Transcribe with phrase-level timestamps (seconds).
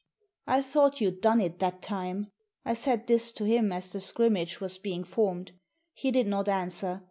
[0.47, 2.31] "I thought you'd done it that time."
[2.65, 5.51] I said this to him as the scrimmage was being formed.
[5.93, 6.99] He did not answer.